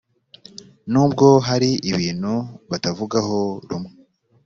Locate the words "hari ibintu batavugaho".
1.47-3.37